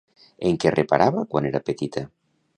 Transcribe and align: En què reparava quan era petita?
En 0.51 0.57
què 0.63 0.71
reparava 0.75 1.27
quan 1.35 1.51
era 1.51 1.63
petita? 1.69 2.05